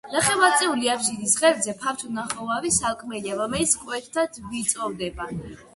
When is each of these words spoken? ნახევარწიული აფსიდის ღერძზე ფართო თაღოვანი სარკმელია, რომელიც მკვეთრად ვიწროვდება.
ნახევარწიული 0.13 0.89
აფსიდის 0.93 1.35
ღერძზე 1.43 1.75
ფართო 1.83 2.11
თაღოვანი 2.17 2.73
სარკმელია, 2.79 3.39
რომელიც 3.45 3.79
მკვეთრად 3.83 4.43
ვიწროვდება. 4.49 5.33